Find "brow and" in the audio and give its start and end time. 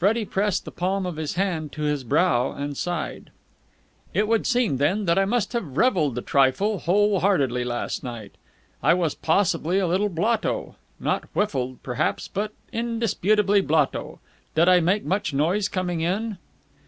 2.02-2.76